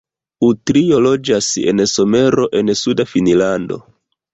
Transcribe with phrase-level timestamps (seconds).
[0.47, 3.85] Utrio loĝas en Somero en suda Finnlando.